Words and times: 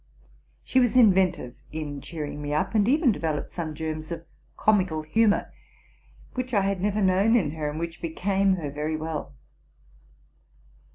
She 0.63 0.79
was 0.79 0.95
inven 0.95 1.31
tive 1.31 1.61
in 1.71 2.01
cheering 2.01 2.41
me 2.41 2.55
up, 2.55 2.73
and 2.73 2.87
even 2.89 3.11
dev 3.11 3.21
eloped 3.21 3.51
some 3.51 3.75
germs 3.75 4.11
of 4.11 4.25
comical 4.57 5.03
humor 5.03 5.53
which 6.33 6.55
I 6.55 6.61
had 6.61 6.81
never 6.81 7.03
known 7.03 7.35
in 7.35 7.51
her, 7.51 7.69
and 7.69 7.77
which 7.77 8.01
became 8.01 8.55
her 8.55 8.71
very 8.71 8.97
well. 8.97 9.35